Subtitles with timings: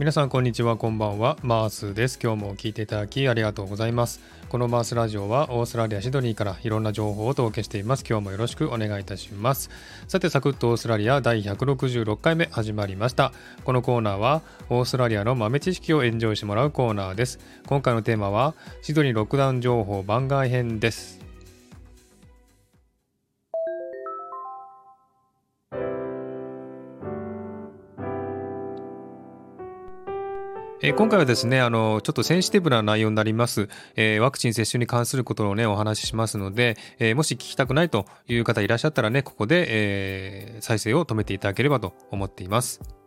[0.00, 1.36] 皆さんこんにちはこんばんは。
[1.42, 2.18] マースです。
[2.22, 4.22] 今日も聞いていただきありがとうございます。
[4.48, 8.04] このマースラジオはオーストラリアシドニーからいろんな情報をお届けしています。
[8.08, 9.68] 今日もよろしくお願いいたします。
[10.08, 13.34] さてサクッとオーストラリア第166回目始まりました。
[13.66, 17.38] このコーナーはオーストラリアの豆知識をエンジョイしてもらうコーナーです。
[17.66, 21.29] 今回のテーマはシドニーロックダウン情報番外編です。
[30.82, 33.68] えー、今回はですね、あの、ちょっとセンシティブな内容になります。
[33.96, 42.99] えー、ワクチン接種に関することをね、お話ししますので、えー、もし聞きたくないという方いらっしゃったらね、ここで、え再生を止めていただければと思っています。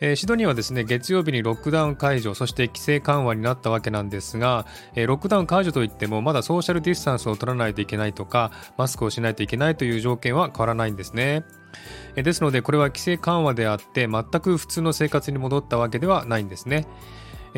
[0.00, 11.44] えー、シドニーはですね月曜日にロックダウン解除そして規制緩和になったわけなんですが、えー、ロックダウン解除といってもまだソーシャルディスタンスを取らないといけないとかマスクをしないといけないという条件は変わらないんですね。
[12.14, 16.86] ですのでこれは規制緩和であって全く普通の生活に戻ったわけではないんですね。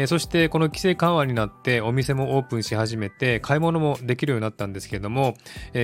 [0.07, 5.35] そしてこの規制緩和になってお店もオープンし始めて買い物もできるようになったんですけれども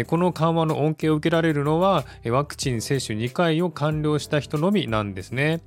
[0.06, 5.60] この緩和の恩恵を受けられるのはワクチン接種2回を完了した人のみなんですね。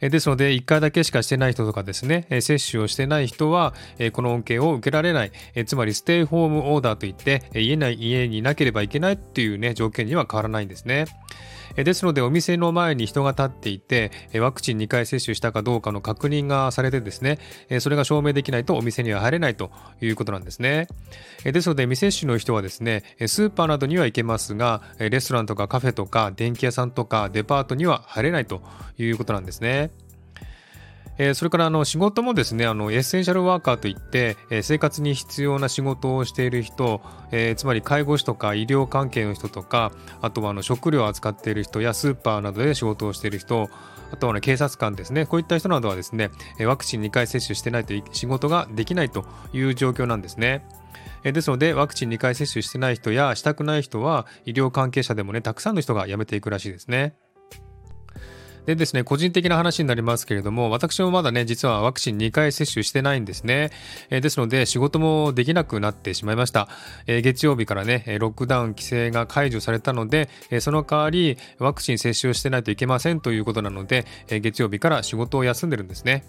[0.00, 3.74] ですので、1回だけしかしてない人とかですね、接種をしてない人は、
[4.12, 5.32] この恩恵を受けられない、
[5.66, 11.06] つまりステイホームオーダーといって、家ない家にいなければいけないっていうね、条件には変わらないんですね。
[11.76, 14.10] ですので、お店の前に人が立っていて、
[14.40, 17.38] ワクチン2回接種したかどうかの確認がされてですね、
[17.80, 20.88] それが証明できないとお店には入れないということなんですね。
[21.44, 28.62] ですので、未接種の人はですね、スーパーなどには行けますが、レストランとかカフェとか電気屋さんとかデパートには入れないと
[28.98, 29.90] いうことなんですね。
[31.18, 37.00] えー、それからあの仕事もですねあのエッセンシャルワーカーといって、えー、生活に必要な仕事をしている人、
[37.30, 43.68] えー、つまり介護士とか医療関係の人とかあとはあの食料を扱っている人やスーパーなどで仕事をしている人
[44.12, 50.64] あとは、ね、警察官ですねこういった人などはですねワクチン2回接種してないと仕事ができないという状況なんですね。
[51.32, 57.14] ですので、ワクチン2回接種してない人やしたくない人は、医療関係者でもね、たくさんの人が辞めていくらしいですね。
[58.66, 63.70] でですね、個人的な話になりますけれども、私もまだね、実はワクチン2回接種してないんですね。
[64.10, 66.68] えー、ですので、仕事もできなくなってしまいました。
[67.06, 76.24] えー、月曜日からね、ロックダウン規制が解除されたので、えー、その代わり、ワクチン接種をしてないといけませんということなので、え月曜日から仕事を休んでるんですね。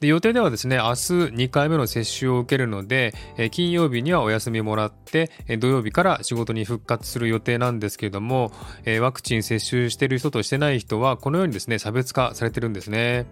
[0.00, 8.50] で予定ではですね、明日2回目の接種を受けるので、え金曜日にはお休みもらって、え土曜日から仕事に復活する予定なんですけれども、
[8.86, 13.26] えワクチン接種してる人としてない人は、このようにですね、差別化されてるんですね。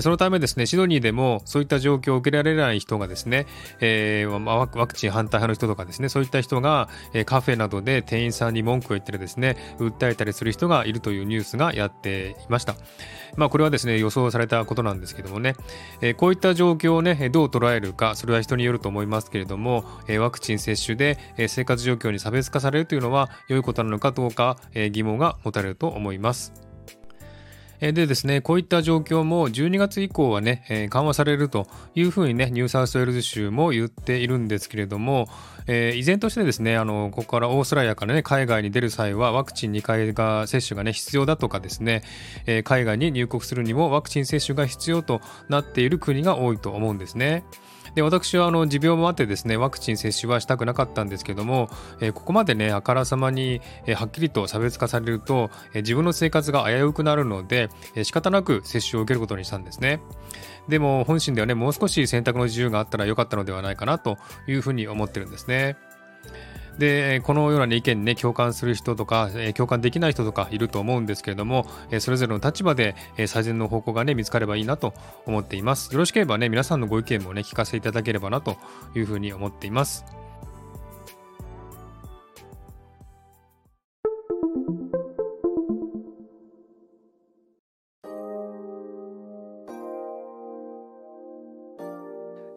[0.00, 3.46] そのためですね、シドニーでもそういった状況を受けられない人がですね、
[3.80, 12.76] えー、ワクチン反対派の人とかですね、そういった人が、えカフェなどで店員さんに文句を言ってるですね、訴えたりする人がいるというニュースがやっていました。
[13.36, 15.54] まあ、これはですね、予想されたことなんですけどもね、
[16.00, 26.67] えこういった状況をね、どう捉えるか、それは人によると思いますけれども、えワクチン接種で、え生活状況に差別化されるというのは良いことなのかどうか、え疑問が持たれると思います。
[27.80, 35.28] でですね、こういった状況も12月以降はね、緩和されるというふうにね、ニューサウスウェールズ州も言っているんですけれども、
[35.68, 42.02] えー、依然としてですね、あの、ここからオーストラリアからね、海外に出る際はワクチン2回が接種がね、必要だとかですね、
[42.46, 47.44] えー、海外に入国するにもワクチン接種が必要となっている国が多いと思うんですね。
[47.94, 51.68] で私はあの持病もあってですねワクチン接種はしたくなかったんですけども、
[52.00, 60.00] え、ここまでねあからさまに、え、はっきりと差別化されると、え、自分の生活が危うくなるので、えー、仕方なく接種を受けることにしたんですね。
[60.68, 65.76] でも本心ではねもう少し選択の自由があったらよかったのではないかなというふうに思ってるんですね。
[66.78, 74.94] でこのような、ね、意見に、ね、共感する人とか、えー、共感できない人とかいると思うんですけれども、えー、それぞれの立場で、えー、最善の方向が、ね、見つかればいいなと
[75.26, 75.92] 思っています。
[75.92, 78.56] よろしければね皆さんのご意見もね聞かせていただければなと
[78.94, 80.04] いうふうに思っています。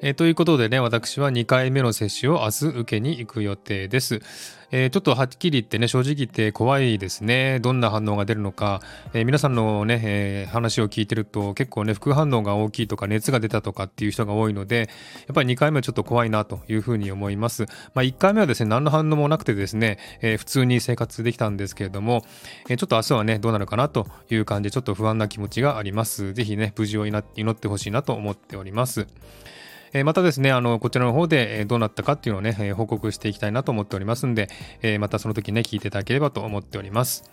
[0.03, 4.19] えー、ということでね、私は2回目の接種を明日受けに行く予定です。
[4.71, 7.59] えー、ちょっとはっきり言ってね、正直言って怖いですね。
[7.59, 8.81] どんな反応が出るのか。
[9.13, 14.89] えー、皆さんのね、え話を聞いてると結構ね、副反応が大きいとか熱が出たとかっていう人が多いので、
[15.27, 17.67] やっぱり2回目はちょっと怖いなというふうに思います。
[17.93, 22.25] まあ、1回目はですね、何の反応もなくてですね、え普通に生活できたんですけれども、
[22.69, 26.33] えちょっと明日はね、どうなるかなという感じで、ちょっと不安な気持ちがあります。
[26.33, 27.19] ぜひね、無事を祈
[27.51, 29.05] ってほしいなと思っております。
[29.93, 34.49] えまたですね、あの、こちらの方でどうなったかっていうのをね、え報告していきたいなと思っておりますんで、
[34.81, 37.29] えまたその時ね、聞いていただければと思っております。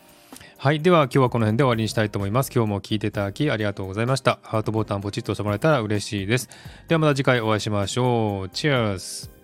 [0.60, 2.50] はいでは今日はこの辺で終わりにしたいと思います。
[2.52, 4.40] 今日も聞いていただきありがとうございました。
[4.42, 6.48] ハートボタンポチッと押してもらえたら嬉しいです。
[6.88, 8.48] ではまた次回お会いしましょう。
[8.48, 9.37] チェアス。